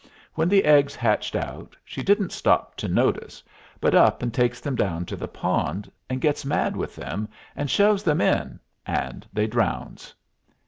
[0.33, 3.43] When the eggs hatched out, she didn't stop to notice,
[3.79, 7.69] but up and takes them down to the pond, and gets mad with them, and
[7.69, 10.15] shoves them in, and they drowns.